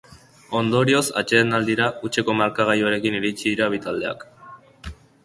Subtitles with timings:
[0.59, 4.25] Ondorioz, atsedenaldira hutseko markagailuarekin iritsi dira bi taldeak.